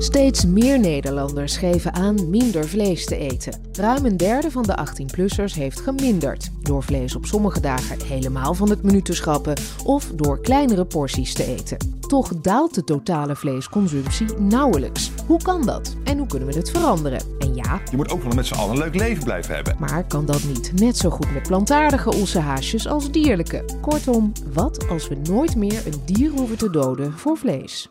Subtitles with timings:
[0.00, 3.60] Steeds meer Nederlanders geven aan minder vlees te eten.
[3.72, 6.50] Ruim een derde van de 18-plussers heeft geminderd.
[6.62, 11.34] Door vlees op sommige dagen helemaal van het menu te schrappen of door kleinere porties
[11.34, 11.76] te eten.
[12.00, 15.10] Toch daalt de totale vleesconsumptie nauwelijks.
[15.26, 15.96] Hoe kan dat?
[16.04, 17.20] En hoe kunnen we het veranderen?
[17.38, 19.76] En ja, Je moet ook wel met z'n allen een leuk leven blijven hebben.
[19.78, 23.64] maar kan dat niet net zo goed met plantaardige ossehaasjes als dierlijke?
[23.80, 27.88] Kortom, wat als we nooit meer een dier hoeven te doden voor vlees?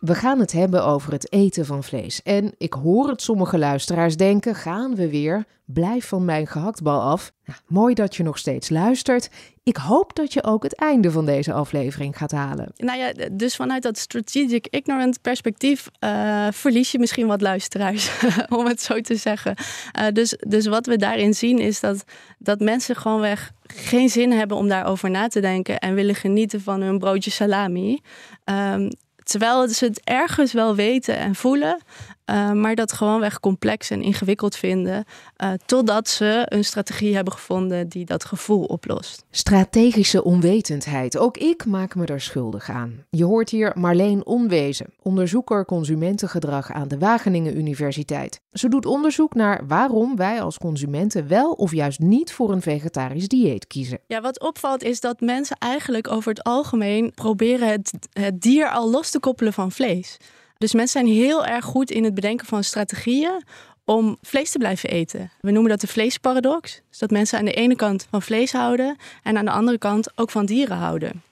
[0.00, 2.22] We gaan het hebben over het eten van vlees.
[2.22, 5.44] En ik hoor het sommige luisteraars denken: gaan we weer?
[5.64, 7.32] Blijf van mijn gehaktbal af.
[7.44, 9.30] Nou, mooi dat je nog steeds luistert.
[9.62, 12.72] Ik hoop dat je ook het einde van deze aflevering gaat halen.
[12.76, 18.10] Nou ja, dus vanuit dat strategic ignorant perspectief eh, verlies je misschien wat luisteraars,
[18.58, 19.54] om het zo te zeggen.
[19.92, 22.04] Eh, dus, dus wat we daarin zien is dat,
[22.38, 26.80] dat mensen gewoonweg geen zin hebben om daarover na te denken en willen genieten van
[26.80, 28.00] hun broodje salami.
[28.44, 28.88] Ehm,
[29.30, 31.78] terwijl ze het ergens wel weten en voelen,
[32.26, 35.04] uh, maar dat gewoonweg complex en ingewikkeld vinden,
[35.42, 39.24] uh, totdat ze een strategie hebben gevonden die dat gevoel oplost.
[39.30, 41.18] Strategische onwetendheid.
[41.18, 43.04] Ook ik maak me daar schuldig aan.
[43.10, 48.40] Je hoort hier Marleen Onwezen, onderzoeker consumentengedrag aan de Wageningen Universiteit.
[48.52, 53.28] Ze doet onderzoek naar waarom wij als consumenten wel of juist niet voor een vegetarisch
[53.28, 53.98] dieet kiezen.
[54.06, 58.90] Ja, wat opvalt is dat mensen eigenlijk over het algemeen proberen het, het dier al
[58.90, 60.18] los te koppelen van vlees.
[60.60, 63.42] Dus mensen zijn heel erg goed in het bedenken van strategieën
[63.84, 65.30] om vlees te blijven eten.
[65.40, 66.80] We noemen dat de vleesparadox.
[66.88, 70.18] Dus dat mensen aan de ene kant van vlees houden en aan de andere kant
[70.18, 71.22] ook van dieren houden.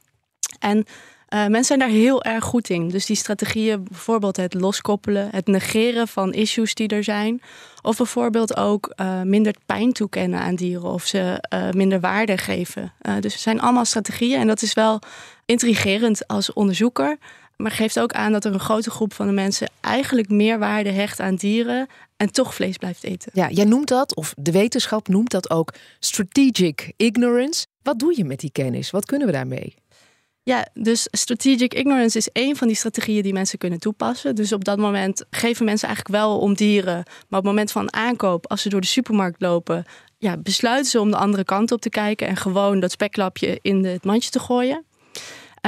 [0.58, 0.84] En uh,
[1.40, 2.88] mensen zijn daar heel erg goed in.
[2.88, 7.42] Dus die strategieën, bijvoorbeeld het loskoppelen, het negeren van issues die er zijn.
[7.82, 12.92] Of bijvoorbeeld ook uh, minder pijn toekennen aan dieren of ze uh, minder waarde geven.
[13.20, 15.00] dus het zijn allemaal strategieën en dat is wel
[15.44, 17.18] intrigerend als onderzoeker.
[17.62, 20.90] Maar geeft ook aan dat er een grote groep van de mensen eigenlijk meer waarde
[20.90, 21.86] hecht aan dieren
[22.16, 23.30] en toch vlees blijft eten.
[23.34, 27.66] Ja, jij noemt dat, of de wetenschap noemt dat ook strategic ignorance.
[27.82, 28.90] Wat doe je met die kennis?
[28.90, 29.74] Wat kunnen we daarmee?
[30.42, 34.34] Ja, dus strategic ignorance is één van die strategieën die mensen kunnen toepassen.
[34.34, 36.94] Dus op dat moment geven mensen eigenlijk wel om dieren.
[37.04, 39.84] Maar op het moment van aankoop, als ze door de supermarkt lopen,
[40.18, 43.84] ja, besluiten ze om de andere kant op te kijken en gewoon dat speklapje in
[43.84, 44.84] het mandje te gooien.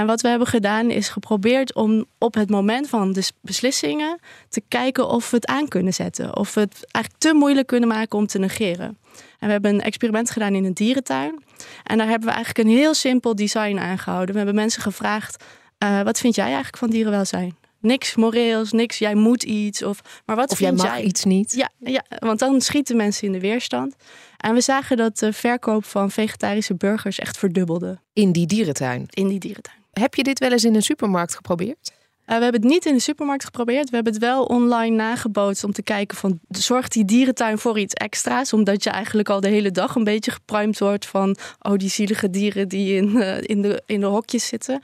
[0.00, 4.18] En wat we hebben gedaan is geprobeerd om op het moment van de beslissingen
[4.48, 6.36] te kijken of we het aan kunnen zetten.
[6.36, 8.98] Of we het eigenlijk te moeilijk kunnen maken om te negeren.
[9.38, 11.42] En we hebben een experiment gedaan in een dierentuin.
[11.84, 14.30] En daar hebben we eigenlijk een heel simpel design aangehouden.
[14.30, 15.44] We hebben mensen gevraagd:
[15.84, 17.56] uh, wat vind jij eigenlijk van dierenwelzijn?
[17.80, 19.82] Niks moreels, niks, jij moet iets.
[19.82, 21.52] Of, maar wat of vind jij mag iets niet.
[21.52, 23.94] Ja, ja, want dan schieten mensen in de weerstand.
[24.36, 27.98] En we zagen dat de verkoop van vegetarische burgers echt verdubbelde.
[28.12, 29.06] In die dierentuin?
[29.10, 29.79] In die dierentuin.
[29.92, 31.92] Heb je dit wel eens in een supermarkt geprobeerd?
[32.30, 33.88] Uh, we hebben het niet in de supermarkt geprobeerd.
[33.90, 36.40] We hebben het wel online nagebootst om te kijken van...
[36.48, 38.52] zorgt die dierentuin voor iets extra's?
[38.52, 41.36] Omdat je eigenlijk al de hele dag een beetje gepruimd wordt van...
[41.60, 44.80] oh, die zielige dieren die in, uh, in, de, in de hokjes zitten.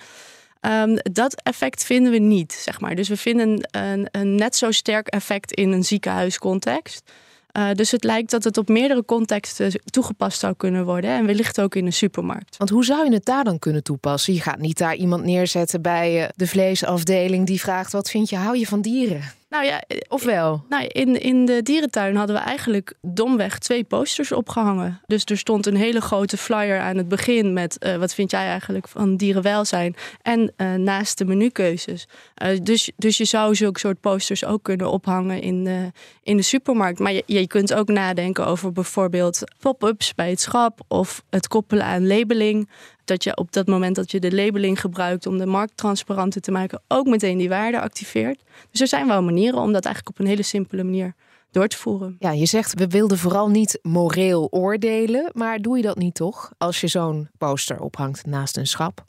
[0.61, 2.95] Um, dat effect vinden we niet, zeg maar.
[2.95, 7.11] Dus we vinden een, een net zo sterk effect in een ziekenhuiscontext...
[7.57, 11.11] Uh, dus het lijkt dat het op meerdere contexten toegepast zou kunnen worden.
[11.11, 12.57] En wellicht ook in een supermarkt.
[12.57, 14.35] Want hoe zou je het daar dan kunnen toepassen?
[14.35, 18.37] Je gaat niet daar iemand neerzetten bij uh, de vleesafdeling die vraagt: wat vind je,
[18.37, 19.23] hou je van dieren?
[19.49, 20.65] Nou ja, ofwel?
[20.69, 25.01] Nou, in, in de dierentuin hadden we eigenlijk domweg twee posters opgehangen.
[25.07, 28.47] Dus er stond een hele grote flyer aan het begin met uh, wat vind jij
[28.47, 29.95] eigenlijk van dierenwelzijn?
[30.23, 32.07] En uh, naast de menukeuzes.
[32.43, 35.91] Uh, dus, dus je zou zulke soort posters ook kunnen ophangen in de,
[36.23, 36.99] in de supermarkt.
[36.99, 41.85] Maar je, je kunt ook nadenken over bijvoorbeeld pop-ups bij het schap of het koppelen
[41.85, 42.69] aan labeling
[43.07, 46.51] dat je op dat moment dat je de labeling gebruikt om de markt transparanter te
[46.51, 48.43] maken, ook meteen die waarde activeert.
[48.71, 51.15] Dus er zijn wel manieren om dat eigenlijk op een hele simpele manier
[51.51, 52.17] door te voeren.
[52.19, 56.53] Ja, je zegt we wilden vooral niet moreel oordelen, maar doe je dat niet toch?
[56.59, 59.05] Als je zo'n poster ophangt naast een schap.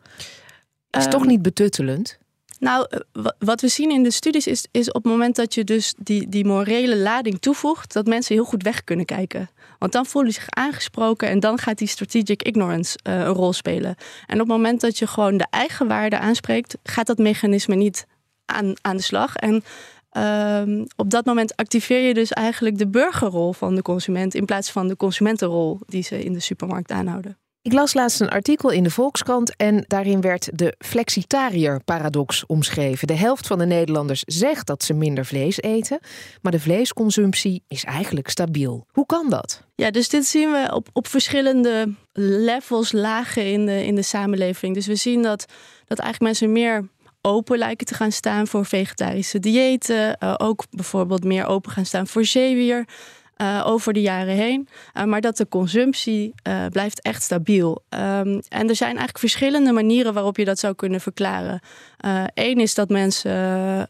[0.89, 2.17] Is um, toch niet betuttelend?
[2.59, 2.87] Nou,
[3.39, 6.29] wat we zien in de studies is, is op het moment dat je dus die,
[6.29, 9.49] die morele lading toevoegt, dat mensen heel goed weg kunnen kijken.
[9.79, 13.53] Want dan voelen ze zich aangesproken en dan gaat die strategic ignorance uh, een rol
[13.53, 13.95] spelen.
[14.25, 18.07] En op het moment dat je gewoon de eigen waarde aanspreekt, gaat dat mechanisme niet
[18.45, 19.35] aan, aan de slag.
[19.35, 19.63] En
[20.17, 24.71] Ehm, op dat moment activeer je dus eigenlijk de burgerrol van de consument in plaats
[24.71, 27.37] van de consumentenrol die ze in de supermarkt aanhouden.
[27.67, 33.07] Ik las laatst een artikel in de Volkskrant en daarin werd de flexitariër-paradox omschreven.
[33.07, 35.99] De helft van de Nederlanders zegt dat ze minder vlees eten,
[36.41, 38.85] maar de vleesconsumptie is eigenlijk stabiel.
[38.91, 39.63] Hoe kan dat?
[39.75, 44.73] Ja, dus dit zien we op, op verschillende levels, lagen in de, in de samenleving.
[44.73, 45.45] Dus we zien dat,
[45.85, 46.89] dat eigenlijk mensen meer
[47.21, 50.17] open lijken te gaan staan voor vegetarische diëten.
[50.23, 52.85] Uh, ook bijvoorbeeld meer open gaan staan voor zeewier.
[53.41, 54.67] Uh, over de jaren heen.
[54.93, 57.83] Uh, maar dat de consumptie uh, blijft echt stabiel.
[57.89, 61.59] Um, en er zijn eigenlijk verschillende manieren waarop je dat zou kunnen verklaren.
[62.33, 63.89] Eén is dat mensen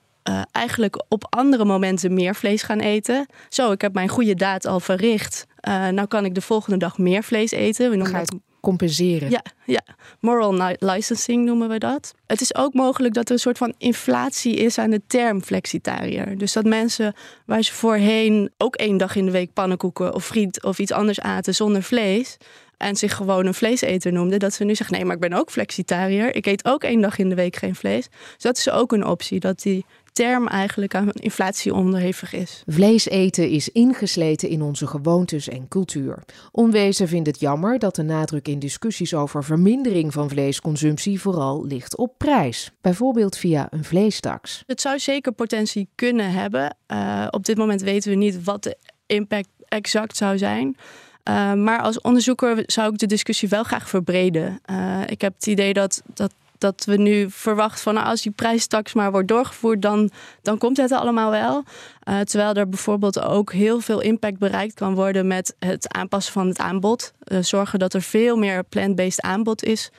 [0.52, 3.26] eigenlijk op andere momenten meer vlees gaan eten.
[3.50, 5.46] Zo, ik heb mijn goede daad al verricht.
[5.92, 7.90] nou kan ik de volgende dag meer vlees eten.
[7.90, 8.36] We noemen dat
[8.68, 9.30] compenseren.
[9.30, 9.82] Ja, ja,
[10.20, 12.14] moral licensing noemen we dat.
[12.26, 16.38] Het is ook mogelijk dat er een soort van inflatie is aan de term flexitariër.
[16.38, 17.14] Dus dat mensen
[17.46, 21.20] waar ze voorheen ook één dag in de week pannenkoeken of friet of iets anders
[21.20, 22.38] aten zonder vlees
[22.78, 25.52] en zich gewoon een vleeseter noemden, dat ze nu zeggen: nee, maar ik ben ook
[25.52, 26.36] flexitariër.
[26.36, 28.08] Ik eet ook één dag in de week geen vlees.
[28.10, 29.86] Dus dat is ook een optie, dat die
[30.18, 32.64] term eigenlijk aan inflatie onderhevig is.
[32.66, 36.24] Vlees eten is ingesleten in onze gewoontes en cultuur.
[36.52, 41.98] Onwezen vindt het jammer dat de nadruk in discussies over vermindering van vleesconsumptie vooral ligt
[41.98, 44.64] op prijs, bijvoorbeeld via een vleestaks.
[44.66, 46.76] Het zou zeker potentie kunnen hebben.
[46.88, 50.68] Uh, op dit moment weten we niet wat de impact exact zou zijn.
[50.68, 54.60] Uh, maar als onderzoeker zou ik de discussie wel graag verbreden.
[54.72, 58.32] Uh, ik heb het idee dat, dat dat we nu verwachten van nou, als die
[58.32, 60.10] prijstaks maar wordt doorgevoerd, dan,
[60.42, 61.64] dan komt het allemaal wel.
[62.10, 66.48] Uh, terwijl er bijvoorbeeld ook heel veel impact bereikt kan worden met het aanpassen van
[66.48, 67.14] het aanbod.
[67.28, 69.92] Uh, zorgen dat er veel meer plant-based aanbod is.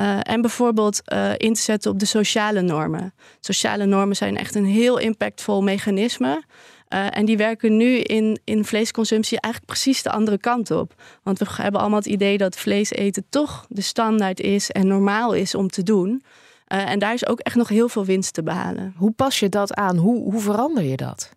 [0.00, 1.02] Uh, en bijvoorbeeld
[1.36, 3.14] in te zetten op de sociale normen.
[3.40, 6.42] Sociale normen zijn echt een heel impactvol mechanisme.
[6.88, 10.94] Uh, en die werken nu in, in vleesconsumptie eigenlijk precies de andere kant op.
[11.22, 15.34] Want we hebben allemaal het idee dat vlees eten toch de standaard is en normaal
[15.34, 16.22] is om te doen.
[16.68, 18.94] Uh, en daar is ook echt nog heel veel winst te behalen.
[18.96, 19.96] Hoe pas je dat aan?
[19.96, 21.30] Hoe, hoe verander je dat?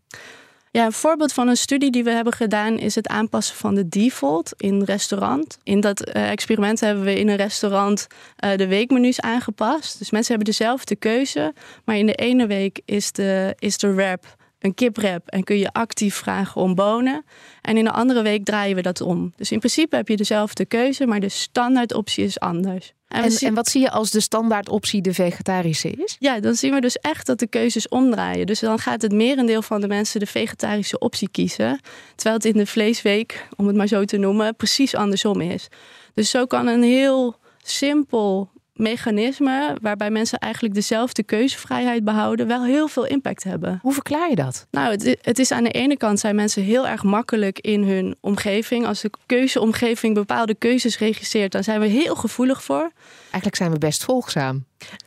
[0.72, 3.90] Ja, een voorbeeld van een studie die we hebben gedaan is het aanpassen van de
[3.90, 5.58] default in restaurant.
[5.64, 8.08] In dat uh, experiment hebben we in een restaurant
[8.46, 10.00] uh, de weekmenu's aangepast.
[10.00, 11.54] Dus mensen hebben dezelfde keuze,
[11.86, 15.72] maar in de ene week is de, is de wrap een kiprep en kun je
[15.72, 17.26] actief vragen om bonen.
[17.62, 19.34] En in een andere week draaien we dat om.
[19.36, 22.94] Dus in principe heb je dezelfde keuze, maar de standaardoptie is anders.
[23.08, 26.16] En, en, en, wat zie je als de standaardoptie de vegetarische is?
[26.20, 28.46] Ja, dan zien we dus echt dat de keuzes omdraaien.
[28.46, 31.80] Dus dan gaat het merendeel van de mensen de vegetarische optie kiezen.
[32.16, 35.68] Terwijl het in de vleesweek, om het maar zo te noemen, precies andersom is.
[36.14, 38.50] Dus zo kan een heel simpel
[38.80, 43.80] mechanismen waarbij mensen eigenlijk dezelfde keuzevrijheid behouden, wel heel veel impact hebben.
[43.82, 44.68] Hoe verklaar je dat?
[44.72, 48.16] Nou, het, het, is aan de ene kant zijn mensen heel erg makkelijk in hun
[48.20, 48.86] omgeving.
[48.86, 52.92] Als de keuzeomgeving bepaalde keuzes regisseert, dan zijn we heel gevoelig voor.
[53.22, 54.66] Eigenlijk zijn we best volgzaam.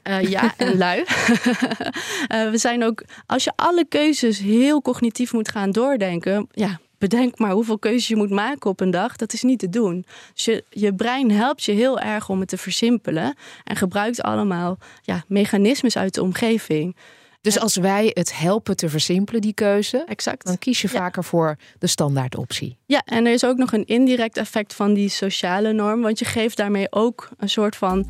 [0.08, 0.98] Uh, ja, en lui.
[0.98, 1.04] uh,
[2.54, 7.50] we zijn ook, als je alle keuzes heel cognitief moet gaan doordenken, ja, bedenk maar
[7.50, 9.16] hoeveel keuzes je moet maken op een dag.
[9.16, 10.04] Dat is niet te doen.
[10.34, 13.34] Dus je, je brein helpt je heel erg om het te versimpelen.
[13.64, 16.96] En gebruikt allemaal ja, mechanismes uit de omgeving.
[17.42, 20.46] Dus als wij het helpen te versimpelen, die keuze, exact.
[20.46, 22.76] dan kies je vaker voor de standaardoptie.
[22.86, 26.00] Ja, en er is ook nog een indirect effect van die sociale norm.
[26.02, 28.06] Want je geeft daarmee ook een soort van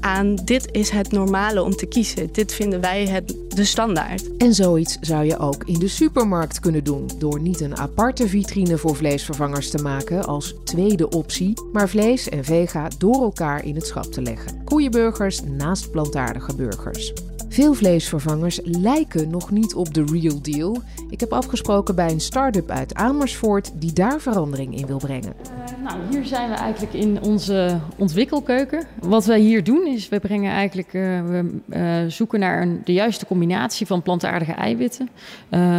[0.00, 2.32] aan: dit is het normale om te kiezen.
[2.32, 4.36] Dit vinden wij het, de standaard.
[4.36, 7.10] En zoiets zou je ook in de supermarkt kunnen doen.
[7.18, 12.44] Door niet een aparte vitrine voor vleesvervangers te maken als tweede optie, maar vlees en
[12.44, 14.64] vega door elkaar in het schap te leggen.
[14.64, 17.12] Koeienburgers naast plantaardige burgers.
[17.50, 20.82] Veel vleesvervangers lijken nog niet op de real deal.
[21.10, 25.32] Ik heb afgesproken bij een start-up uit Amersfoort die daar verandering in wil brengen.
[25.42, 28.86] Uh, nou, hier zijn we eigenlijk in onze ontwikkelkeuken.
[29.00, 32.92] Wat wij hier doen is, we brengen eigenlijk, uh, we uh, zoeken naar een, de
[32.92, 35.08] juiste combinatie van plantaardige eiwitten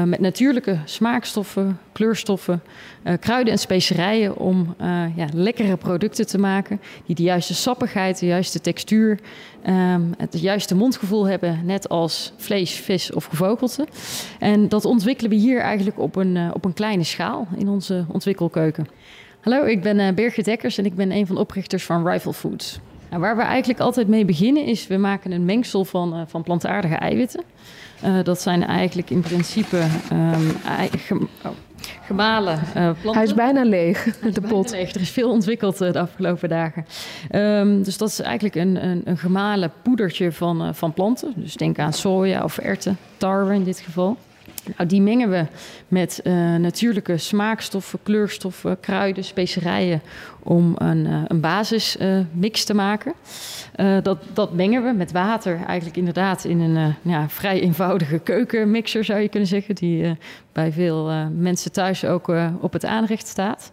[0.05, 2.61] met natuurlijke smaakstoffen, kleurstoffen,
[3.19, 4.75] kruiden en specerijen om
[5.15, 9.19] ja, lekkere producten te maken die de juiste sappigheid, de juiste textuur,
[9.67, 13.87] um, het juiste mondgevoel hebben, net als vlees, vis of gevogelte.
[14.39, 18.87] En dat ontwikkelen we hier eigenlijk op een, op een kleine schaal in onze ontwikkelkeuken.
[19.41, 22.33] Hallo, ik ben uh, Birgit Dekkers en ik ben een van de oprichters van Rival
[22.33, 22.79] Foods.
[23.09, 26.43] Nou, waar we eigenlijk altijd mee beginnen is, we maken een mengsel van, uh, van
[26.43, 27.43] plantaardige eiwitten.
[28.23, 30.51] Dat zijn eigenlijk in principe um,
[30.97, 31.51] gem oh,
[32.05, 33.13] gemalen planten.
[33.13, 34.71] Hij is bijna leeg, is de pot.
[34.71, 34.93] Leeg.
[34.93, 36.85] Er is veel ontwikkeld de afgelopen dagen.
[37.31, 41.33] Um, dus dat is eigenlijk een, een, een gemalen poedertje van, van planten.
[41.35, 44.17] Dus denk aan soja of erten, tarwe in dit geval.
[44.77, 45.45] Nou, die mengen we
[45.87, 50.01] met uh, natuurlijke smaakstoffen, kleurstoffen, kruiden, specerijen
[50.43, 53.13] om een, uh, een basismix uh, te maken.
[54.03, 59.19] dat, dat mengen we met water eigenlijk inderdaad in een ja, vrij eenvoudige keukenmixer zou
[59.19, 60.17] je kunnen zeggen, die
[60.51, 62.31] bij veel mensen thuis ook
[62.61, 63.71] op het aanrecht staat.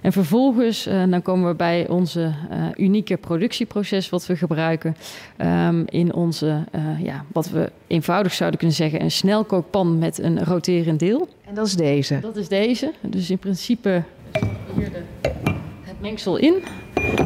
[0.00, 4.96] En vervolgens uh, dan komen we bij onze uh, unieke productieproces wat we gebruiken
[5.38, 10.44] um, in onze, uh, ja, wat we eenvoudig zouden kunnen zeggen, een snelkookpan met een
[10.44, 11.28] roterend deel.
[11.44, 12.20] En dat is deze?
[12.20, 12.92] Dat is deze.
[13.00, 14.02] Dus in principe
[14.74, 15.47] hier de, het
[16.00, 16.62] mengsel in.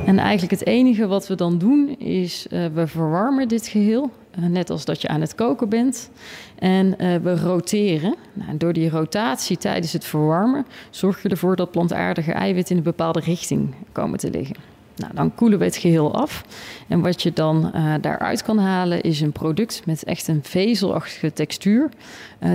[0.07, 4.11] En eigenlijk het enige wat we dan doen is we verwarmen dit geheel.
[4.37, 6.11] net als dat je aan het koken bent.
[6.59, 8.15] En uh, we roteren.
[8.33, 12.91] Nou, door die rotatie tijdens het verwarmen zorg je ervoor dat plantaardige eiwitten in een
[12.91, 14.57] bepaalde richting komen te liggen.
[14.97, 16.45] Nou, dan koelen we het geheel af.
[16.89, 21.89] En wat je dan daaruit kan halen is een product met echt een vezelachtige textuur.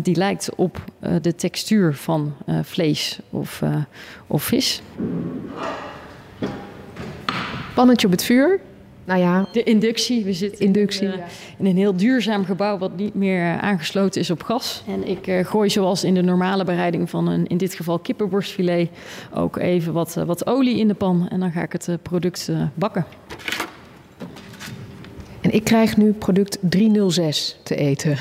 [0.01, 0.83] Die lijkt op
[1.21, 2.33] de textuur van
[2.63, 3.61] vlees of,
[4.27, 4.81] of vis.
[7.77, 8.59] Pannetje op het vuur.
[9.05, 10.23] Nou ja, de inductie.
[10.23, 11.25] We zitten inductie, in, uh,
[11.57, 14.83] in, een heel duurzaam gebouw wat niet meer uh, aangesloten is op gas.
[14.87, 18.89] En ik uh, gooi zoals in de normale bereiding van een, in dit geval kippenborstfilet,
[19.33, 21.27] ook even wat, wat olie in de pan.
[21.29, 23.05] En dan ga ik het product bakken.
[25.41, 28.17] En ik krijg nu product 306 te eten.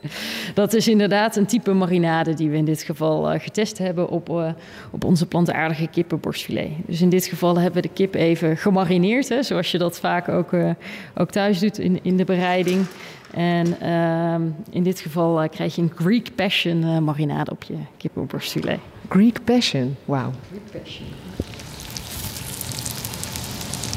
[0.54, 4.28] Dat is inderdaad een type marinade die we in dit geval uh, getest hebben op,
[4.28, 4.48] uh,
[4.90, 6.70] op onze plantaardige kippenborstfilet.
[6.86, 10.28] Dus in dit geval hebben we de kip even gemarineerd, hè, zoals je dat vaak
[10.28, 10.70] ook, uh,
[11.14, 12.86] ook thuis doet in, in de bereiding.
[13.34, 18.78] En ehm, in dit geval krijg je een Greek Passion marinade op je kippenborstfilet.
[19.08, 20.30] Greek Passion, wauw.
[20.48, 21.06] Greek Passion.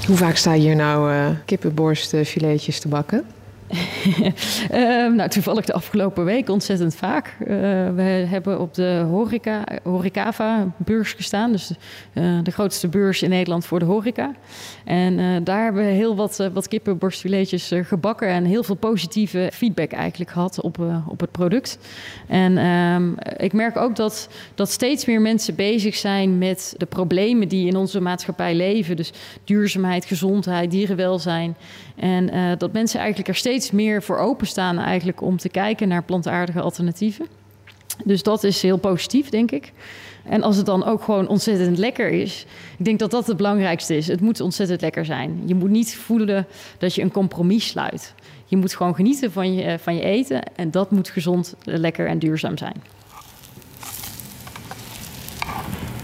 [0.07, 3.25] Hoe vaak sta je hier nou kippenborstfiletjes te bakken?
[3.73, 7.35] Uh, nou, toevallig de afgelopen week ontzettend vaak.
[7.39, 7.47] Uh,
[7.95, 11.51] we hebben op de horeca, Horecava-beurs gestaan.
[11.51, 11.71] Dus
[12.13, 14.31] uh, de grootste beurs in Nederland voor de horeca.
[14.85, 18.27] En eh, daar hebben we heel wat, wat kippenborstfiletjes gebakken.
[18.27, 21.79] En heel veel positieve feedback eigenlijk gehad op, op het product.
[22.27, 27.47] En ehm, ik merk ook dat, dat steeds meer mensen bezig zijn met de problemen
[27.47, 28.95] die in onze maatschappij leven.
[28.95, 29.11] Dus
[29.43, 31.55] duurzaamheid, gezondheid, dierenwelzijn.
[31.95, 36.61] En dat mensen eigenlijk er steeds meer voor openstaan eigenlijk om te kijken naar plantaardige
[36.61, 37.27] alternatieven.
[38.05, 39.71] Dus dat is heel positief, denk ik.
[40.23, 42.45] En als het dan ook gewoon ontzettend lekker is,
[42.77, 44.07] ik denk dat dat het belangrijkste is.
[44.07, 45.41] Het moet ontzettend lekker zijn.
[45.45, 46.47] Je moet niet voelen
[46.77, 48.13] dat je een compromis sluit.
[48.45, 52.19] Je moet gewoon genieten van je, van je eten en dat moet gezond, lekker en
[52.19, 52.83] duurzaam zijn.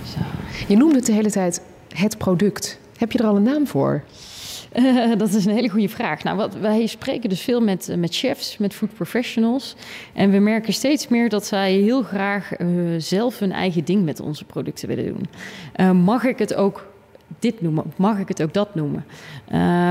[0.05, 0.19] Zo.
[0.67, 1.61] Je noemde het de hele tijd
[1.95, 2.79] het product.
[2.97, 4.03] Heb je er al een naam voor?
[4.75, 6.23] Uh, dat is een hele goede vraag.
[6.23, 9.75] Nou, wat, wij spreken dus veel met, met chefs, met food professionals.
[10.13, 14.19] En we merken steeds meer dat zij heel graag uh, zelf hun eigen ding met
[14.19, 16.03] onze producten willen doen.
[16.03, 16.88] Mag ik het ook
[17.39, 17.83] dit noemen?
[17.95, 19.05] Mag ik het ook dat noemen?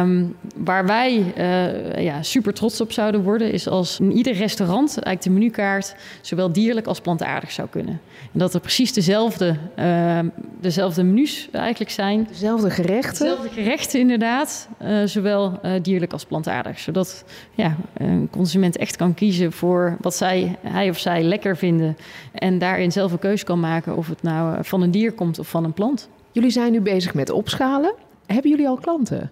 [0.03, 4.89] Um, waar wij uh, ja, super trots op zouden worden, is als in ieder restaurant
[4.89, 8.01] eigenlijk de menukaart zowel dierlijk als plantaardig zou kunnen.
[8.33, 10.19] En dat er precies dezelfde, uh,
[10.61, 12.27] dezelfde menus eigenlijk zijn.
[12.29, 13.27] Dezelfde gerechten?
[13.27, 14.69] Dezelfde gerechten, inderdaad.
[14.83, 16.79] Uh, zowel dierlijk als plantaardig.
[16.79, 21.97] Zodat ja, een consument echt kan kiezen voor wat zij, hij of zij lekker vinden.
[22.33, 25.49] En daarin zelf een keuze kan maken of het nou van een dier komt of
[25.49, 26.09] van een plant.
[26.33, 27.95] Jullie zijn nu bezig met opschalen.
[28.27, 29.31] Hebben jullie al klanten?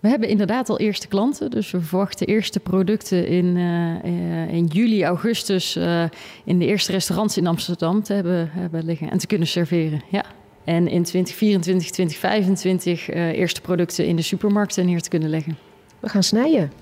[0.00, 1.50] We hebben inderdaad al eerste klanten.
[1.50, 6.04] Dus we verwachten eerste producten in, uh, in juli, augustus uh,
[6.44, 10.02] in de eerste restaurants in Amsterdam te hebben, hebben liggen en te kunnen serveren.
[10.10, 10.24] Ja.
[10.64, 15.58] En in 2024, 2025 eerste producten in de supermarkten neer te kunnen leggen.
[16.00, 16.72] We gaan snijden.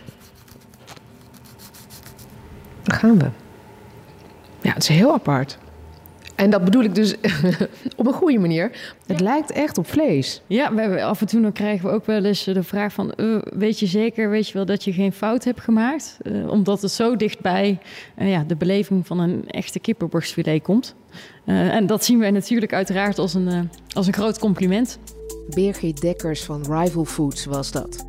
[2.82, 3.30] Daar gaan we.
[4.60, 5.58] Ja, het is heel apart.
[6.38, 7.14] En dat bedoel ik dus
[7.96, 8.70] op een goede manier.
[9.06, 10.42] Het lijkt echt op vlees.
[10.46, 13.12] Ja, we hebben, af en toe dan krijgen we ook wel eens de vraag van...
[13.16, 16.18] Uh, weet je zeker, weet je wel dat je geen fout hebt gemaakt?
[16.22, 17.78] Uh, omdat het zo dichtbij
[18.18, 20.94] uh, ja, de beleving van een echte kippenborstfilet komt.
[21.44, 24.98] en dat zien wij natuurlijk uiteraard als een, als een groot compliment.
[25.48, 28.06] Birgit Dekkers van Rival Foods was dat.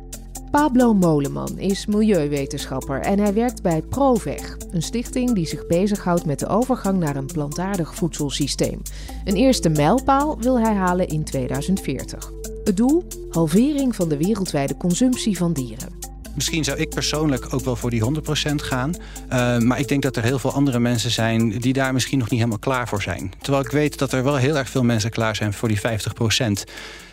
[0.50, 6.38] Pablo Moleman is milieuwetenschapper en hij werkt bij Proveg, een stichting die zich bezighoudt met
[6.38, 8.82] de overgang naar een plantaardig voedselsysteem.
[9.24, 12.30] Een eerste mijlpaal wil hij halen in 2040.
[12.64, 13.06] Het doel?
[13.30, 15.88] Halvering van de wereldwijde consumptie van dieren.
[16.34, 18.02] Misschien zou ik persoonlijk ook wel voor die
[18.50, 18.94] 100% gaan.
[19.32, 22.30] Uh, maar ik denk dat er heel veel andere mensen zijn die daar misschien nog
[22.30, 23.32] niet helemaal klaar voor zijn.
[23.40, 25.82] Terwijl ik weet dat er wel heel erg veel mensen klaar zijn voor die 50%.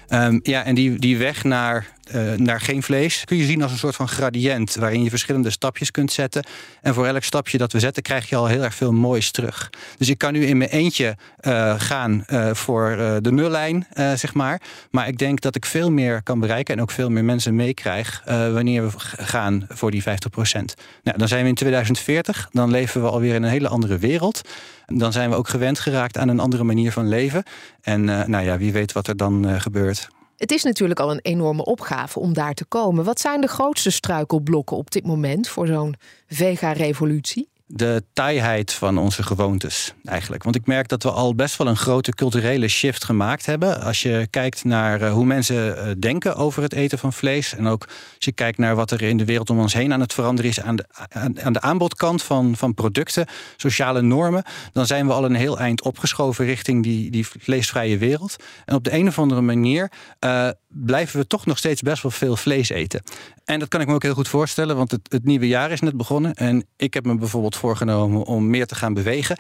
[0.10, 3.72] Um, ja, en die, die weg naar uh, naar geen vlees kun je zien als
[3.72, 6.46] een soort van gradient waarin je verschillende stapjes kunt zetten.
[6.82, 9.70] En voor elk stapje dat we zetten, krijg je al heel erg veel moois terug.
[9.98, 14.62] Dus ik kan nu in mijn eentje uh, gaan uh, voor de nullijn, zeg maar.
[14.92, 18.22] Maar ik denk dat ik veel meer kan bereiken en ook veel meer mensen meekrijg
[18.26, 20.74] wanneer we gaan voor die 50 procent.
[21.04, 24.42] Nou, dan zijn we in 2040, dan leven we alweer in een hele andere wereld.
[24.86, 27.44] Dan zijn we ook gewend geraakt aan een andere manier van leven.
[27.82, 30.10] En nou ja, wie weet wat er dan gebeurt.
[30.38, 33.04] Het is natuurlijk al een enorme opgave om daar te komen.
[33.04, 35.96] Wat zijn de grootste struikelblokken op dit moment voor zo'n
[36.28, 37.50] vega-revolutie?
[37.70, 40.44] De taaiheid van onze gewoontes eigenlijk.
[40.44, 43.82] Want ik merk dat we al best wel een grote culturele shift gemaakt hebben.
[43.82, 47.56] Als je kijkt naar eh, hoe mensen eh, denken over het eten van vlees.
[47.56, 50.02] En ook als je kijkt naar wat er in de wereld om ons heen aan
[50.02, 50.86] het veranderen is aan de,
[51.44, 53.26] aan, de aanbodkant van, van producten,
[53.58, 54.44] sociale normen.
[54.72, 58.36] Dan zijn we al een heel eind opgeschoven richting die, die vleesvrije wereld.
[58.66, 59.92] En op de een of andere manier
[60.26, 63.02] uh, blijven we toch nog steeds best wel veel vlees eten.
[63.46, 65.82] En dat kan ik me ook heel goed voorstellen, want het, het nieuwe jaar is
[65.82, 66.34] net begonnen.
[66.34, 69.38] En ik heb me bijvoorbeeld voorgenomen om meer te gaan bewegen.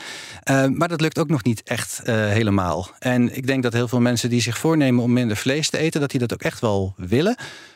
[0.50, 2.90] Uh, maar dat lukt ook nog niet echt uh, helemaal.
[3.00, 6.02] En ik denk dat heel veel mensen die zich voornemen om minder vlees te eten,
[6.02, 7.36] dat die dat ook echt wel willen.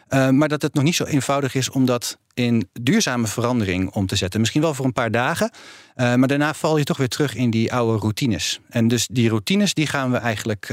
[0.10, 4.06] Uh, maar dat het nog niet zo eenvoudig is om dat in duurzame verandering om
[4.06, 4.40] te zetten.
[4.40, 5.52] Misschien wel voor een paar dagen.
[5.96, 8.60] maar daarna val je toch weer terug in die oude routines.
[8.70, 10.70] En dus die routines die gaan we eigenlijk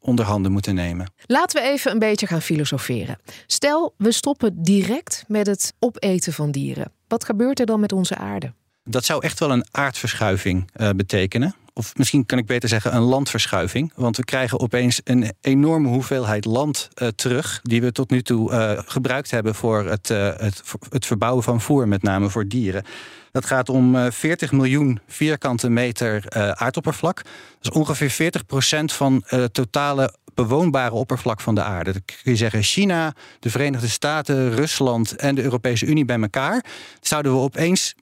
[0.00, 1.12] onder handen moeten nemen.
[1.26, 3.18] Laten we even een beetje gaan filosoferen.
[3.46, 6.92] Stel, we stoppen direct met het opeten van dieren.
[7.08, 8.52] Wat gebeurt er dan met onze aarde?
[8.90, 11.54] Dat zou echt wel een aardverschuiving uh, betekenen.
[11.72, 13.92] Of misschien kan ik beter zeggen een landverschuiving.
[13.94, 17.60] Want we krijgen opeens een enorme hoeveelheid land uh, terug.
[17.62, 21.88] die we tot nu toe uh, gebruikt hebben voor het, het, het verbouwen van voer,
[21.88, 22.84] met name voor dieren.
[23.32, 27.16] Dat gaat om 40 miljoen vierkante meter aardoppervlak.
[27.16, 27.24] Dat
[27.60, 31.92] is ongeveer 40 procent van het totale bewoonbare oppervlak van de aarde.
[31.92, 36.64] Dan kun je zeggen China, de Verenigde Staten, Rusland en de Europese Unie bij elkaar.
[37.00, 37.94] Zouden we opeens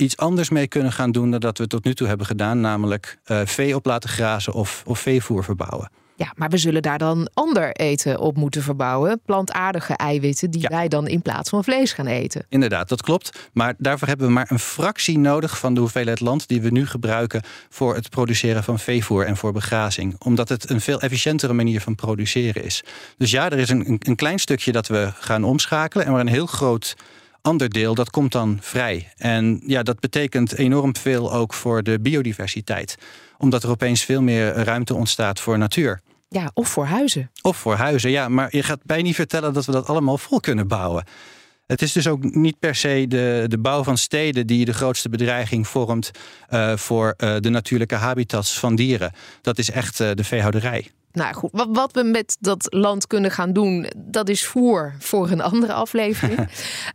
[0.00, 3.18] iets anders mee kunnen gaan doen dan dat we tot nu toe hebben gedaan, namelijk
[3.26, 5.90] uh, vee op laten grazen of, of veevoer verbouwen.
[6.20, 9.20] Ja, maar we zullen daar dan ander eten op moeten verbouwen.
[9.24, 12.46] Plantaardige eiwitten die wij dan in plaats van vlees gaan eten.
[12.48, 13.48] Inderdaad, dat klopt.
[13.52, 16.86] Maar daarvoor hebben we maar een fractie nodig van de hoeveelheid land die we nu
[16.86, 20.16] gebruiken voor het produceren van veevoer en voor begrazing.
[20.18, 22.84] Omdat het een veel efficiëntere manier van produceren is.
[23.16, 26.06] Dus ja, er is een, een klein stukje dat we gaan omschakelen.
[26.06, 26.96] En maar een heel groot
[27.42, 29.12] ander deel, dat komt dan vrij.
[29.16, 32.96] En ja, dat betekent enorm veel ook voor de biodiversiteit.
[33.38, 36.00] Omdat er opeens veel meer ruimte ontstaat voor natuur.
[36.28, 37.30] Ja, of voor huizen.
[37.42, 38.28] Of voor huizen, ja.
[38.28, 41.04] Maar je gaat bij niet vertellen dat we dat allemaal vol kunnen bouwen.
[41.66, 45.08] Het is dus ook niet per se de, de bouw van steden die de grootste
[45.08, 46.10] bedreiging vormt
[46.50, 49.12] uh, voor uh, de natuurlijke habitats van dieren.
[49.42, 50.90] Dat is echt uh, de veehouderij.
[51.12, 55.30] Nou goed, wat, wat, we met dat land kunnen gaan doen, dat is voor voor
[55.30, 56.48] een andere aflevering.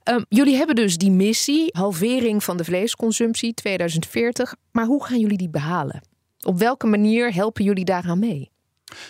[0.03, 4.55] um, jullie hebben dus die missie, halvering van de vleesconsumptie 2040.
[4.71, 6.01] Maar hoe gaan jullie die behalen?
[6.43, 8.51] Op welke manier helpen jullie daaraan mee?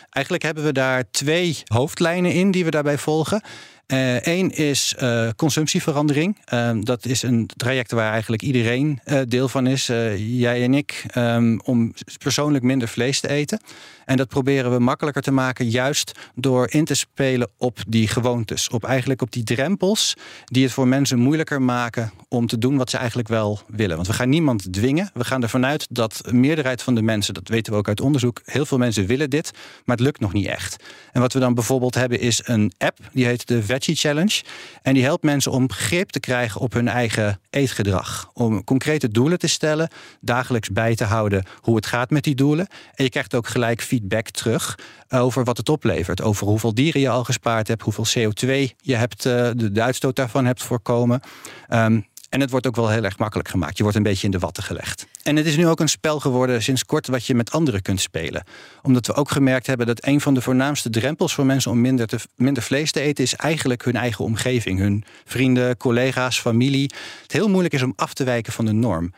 [0.10, 3.42] Eigenlijk hebben we daar twee hoofdlijnen in die we daarbij volgen.
[3.88, 6.38] Eén uh, is uh, consumptieverandering.
[6.54, 9.90] Uh, dat is een traject waar eigenlijk iedereen eh, deel van is.
[9.90, 13.60] Eh, jij en ik, um, om persoonlijk minder vlees te eten.
[14.06, 18.70] En dat proberen we makkelijker te maken, juist door in te spelen op die gewoontes.
[18.70, 20.14] Op eigenlijk op die drempels
[20.46, 23.96] die het voor mensen moeilijker maken om te doen wat ze eigenlijk wel willen.
[23.96, 25.10] Want we gaan niemand dwingen.
[25.14, 28.02] We gaan ervan uit dat een meerderheid van de mensen, dat weten we ook uit
[28.02, 29.52] onderzoek, heel veel mensen willen dit,
[29.86, 30.84] maar het lukt nog niet echt.
[31.12, 34.42] En wat we dan bijvoorbeeld hebben is een app, die heet de Challenge.
[34.82, 38.30] En die helpt mensen om grip te krijgen op hun eigen eetgedrag.
[38.34, 39.90] Om concrete doelen te stellen,
[40.22, 42.68] dagelijks bij te houden hoe het gaat met die doelen.
[42.94, 44.78] En je krijgt ook gelijk feedback terug
[45.10, 46.22] over wat het oplevert.
[46.22, 50.46] Over hoeveel dieren je al gespaard hebt, hoeveel CO2 je hebt, eh, de, uitstoot daarvan
[50.46, 51.22] hebt voorkomen.
[51.70, 53.78] Um, en het wordt ook wel heel erg makkelijk gemaakt.
[53.78, 55.08] Je wordt een beetje in de watten gelegd.
[55.24, 58.02] En het is nu ook een spel geworden sinds kort wat je met anderen kunt
[58.02, 58.44] spelen.
[58.82, 62.08] Omdat we ook gemerkt hebben dat een van de voornaamste drempels voor mensen om minder,
[62.08, 64.80] te, minder vlees te eten is eigenlijk hun eigen omgeving.
[64.80, 66.92] Hun vrienden, collega's, familie.
[67.22, 69.14] Het heel moeilijk is om af te wijken van de norm.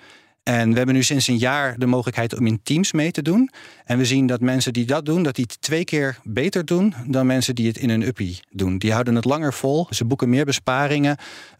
[0.47, 3.49] En we hebben nu sinds een jaar de mogelijkheid om in teams mee te doen.
[3.85, 6.93] En we zien dat mensen die dat doen, dat die het twee keer beter doen
[7.05, 8.77] dan mensen die het in een uppie doen.
[8.77, 11.17] Die houden het langer vol, ze boeken meer besparingen.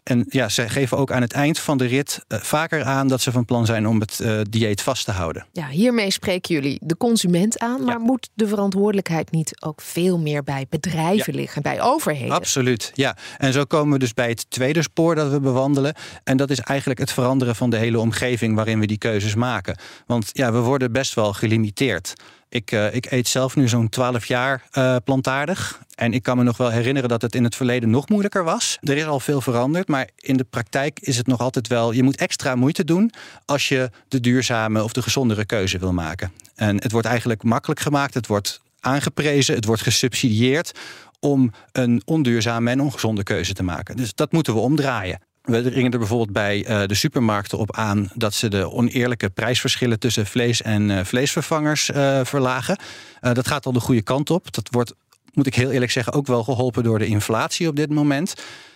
[0.08, 3.22] En ja, ze geven ook aan het eind van de rit uh, vaker aan dat
[3.22, 5.46] ze van plan zijn om het uh, dieet vast te houden.
[5.52, 8.04] Ja, hiermee spreken jullie de consument aan, maar ja.
[8.04, 11.40] moet de verantwoordelijkheid niet ook veel meer bij bedrijven ja.
[11.40, 12.36] liggen, bij overheden?
[12.36, 13.18] Absoluut, ja.
[13.38, 15.96] En zo komen we dus bij het tweede spoor dat we bewandelen.
[16.24, 19.78] En dat is eigenlijk het veranderen van de hele omgeving waarin we die keuzes maken.
[20.06, 22.14] Want ja, we worden best wel gelimiteerd.
[22.50, 25.82] Ik, uh, ik eet zelf nu zo'n 12 jaar uh, plantaardig.
[25.96, 28.78] En ik kan me nog wel herinneren dat het in het verleden nog moeilijker was.
[28.82, 31.92] Er is al veel veranderd, maar in de praktijk is het nog altijd wel...
[31.92, 33.12] je moet extra moeite doen
[33.46, 36.32] als je de duurzame of de gezondere keuze wil maken.
[36.56, 40.72] En het wordt eigenlijk makkelijk gemaakt, het wordt aangeprezen, het wordt gesubsidieerd
[41.20, 43.98] om een onduurzame en ongezonde keuze te maken.
[43.98, 45.20] Dus dat moeten we omdraaien.
[45.48, 50.00] We dringen er bijvoorbeeld bij uh, de supermarkten op aan dat ze de oneerlijke prijsverschillen
[50.00, 52.80] tussen vlees en uh, vleesvervangers uh, verlagen.
[53.20, 54.54] dat gaat al de goede kant op.
[54.54, 54.94] Dat wordt,
[55.34, 58.34] moet ik heel eerlijk zeggen, ook wel geholpen door de inflatie op dit moment.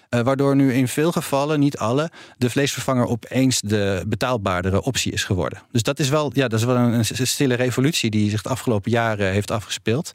[0.10, 5.62] waardoor nu in veel gevallen, niet alle, de vleesvervanger opeens de betaalbaardere optie is geworden.
[5.72, 8.50] Dus dat is wel, ja, dat is wel een, een stille revolutie die zich de
[8.50, 10.14] afgelopen jaren heeft afgespeeld.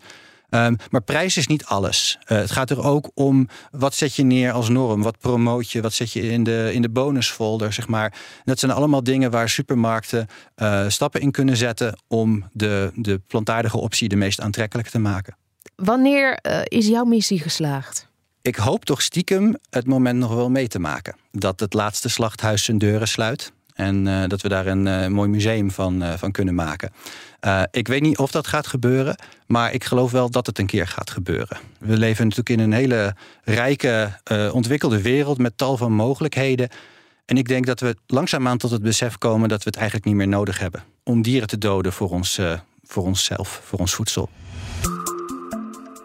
[0.50, 2.18] Um, maar prijs is niet alles.
[2.20, 5.80] Uh, het gaat er ook om wat zet je neer als norm, wat promoot je,
[5.80, 8.14] wat zet je in de, in de bonusfolder, zeg maar.
[8.44, 13.78] Dat zijn allemaal dingen waar supermarkten uh, stappen in kunnen zetten om de, de plantaardige
[13.78, 15.36] optie de meest aantrekkelijke te maken.
[15.76, 18.08] Wanneer uh, is jouw missie geslaagd?
[18.42, 21.16] Ik hoop toch stiekem het moment nog wel mee te maken.
[21.32, 23.52] Dat het laatste slachthuis zijn deuren sluit.
[23.76, 26.92] En uh, dat we daar een uh, mooi museum van, uh, van kunnen maken.
[27.70, 30.86] ik weet niet of dat gaat gebeuren, maar ik geloof wel dat het een keer
[30.86, 31.58] gaat gebeuren.
[31.78, 34.20] We leven natuurlijk in een hele rijke,
[34.52, 36.68] ontwikkelde wereld met tal van mogelijkheden.
[37.24, 40.14] En ik denk dat we langzaamaan tot het besef komen dat we het eigenlijk niet
[40.14, 42.40] meer nodig hebben om dieren te doden voor, ons,
[42.82, 44.28] voor onszelf, voor ons voedsel.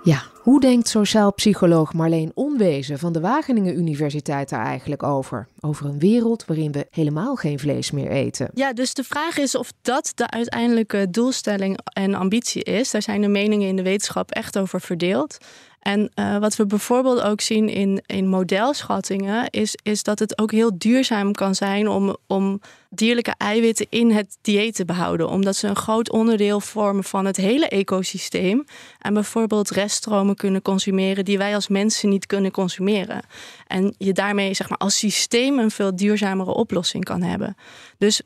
[0.04, 5.48] Ja, hoe denkt sociaal psycholoog Marleen Onwezen van de Wageningen Universiteit daar eigenlijk over?
[5.60, 8.50] Over een wereld waarin we helemaal geen vlees meer eten.
[8.54, 12.92] Ja, dus de vraag is of dat de uiteindelijke doelstelling en ambitie is.
[12.92, 15.38] Daar zijn de meningen in de wetenschap echt over verdeeld.
[15.82, 20.52] En uh, wat we bijvoorbeeld ook zien in, in modelschattingen, is, is dat het ook
[20.52, 25.30] heel duurzaam kan zijn om, om dierlijke eiwitten in het dieet te behouden.
[25.30, 28.66] Omdat ze een groot onderdeel vormen van het hele ecosysteem.
[29.00, 33.22] En bijvoorbeeld reststromen kunnen consumeren die wij als mensen niet kunnen consumeren.
[33.68, 37.56] En je daarmee zeg maar, als systeem een veel duurzamere oplossing kan hebben.
[37.98, 38.22] Dus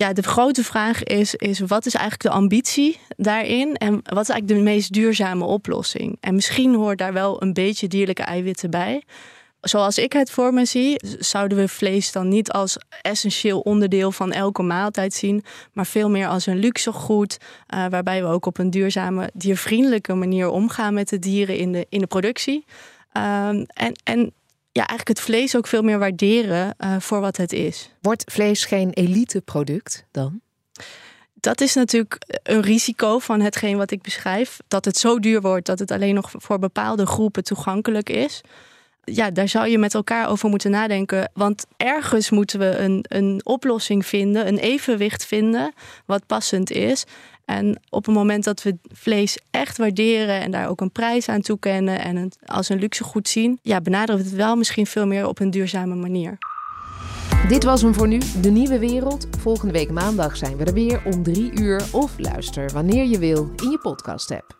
[0.00, 4.28] ja, de grote vraag is, is wat is eigenlijk de ambitie daarin en wat is
[4.28, 6.16] eigenlijk de meest duurzame oplossing?
[6.20, 9.02] En misschien hoort daar wel een beetje dierlijke eiwitten bij.
[9.60, 14.32] Zoals ik het voor me zie, zouden we vlees dan niet als essentieel onderdeel van
[14.32, 17.38] elke maaltijd zien, maar veel meer als een luxegoed,
[17.74, 21.86] uh, waarbij we ook op een duurzame, diervriendelijke manier omgaan met de dieren in de,
[21.88, 22.64] in de productie.
[23.12, 24.32] Um, en, en
[24.72, 27.90] ja, eigenlijk het vlees ook veel meer waarderen uh, voor wat het is.
[28.00, 30.40] Wordt vlees geen eliteproduct dan?
[31.34, 34.58] Dat is natuurlijk een risico van hetgeen wat ik beschrijf.
[34.68, 38.40] Dat het zo duur wordt dat het alleen nog voor bepaalde groepen toegankelijk is.
[39.04, 41.30] Ja, daar zou je met elkaar over moeten nadenken.
[41.34, 45.72] Want ergens moeten we een, een oplossing vinden, een evenwicht vinden,
[46.06, 47.04] wat passend is.
[47.44, 51.40] En op het moment dat we vlees echt waarderen en daar ook een prijs aan
[51.40, 55.06] toekennen en het als een luxe goed zien, ja, benaderen we het wel misschien veel
[55.06, 56.38] meer op een duurzame manier.
[57.48, 59.26] Dit was hem voor nu, De Nieuwe Wereld.
[59.38, 63.50] Volgende week maandag zijn we er weer om drie uur of luister wanneer je wil
[63.56, 64.59] in je podcast-app.